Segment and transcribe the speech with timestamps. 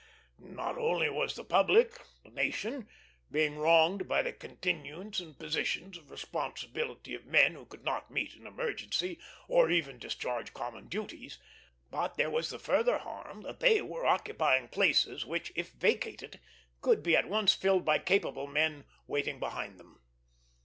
[0.39, 1.91] Not only was the public
[2.23, 2.89] the nation
[3.29, 8.33] being wronged by the continuance in positions of responsibility of men who could not meet
[8.33, 11.37] an emergency, or even discharge common duties,
[11.91, 16.39] but there was the further harm that they were occupying places which, if vacated,
[16.81, 20.01] could be at once filled by capable men waiting behind them.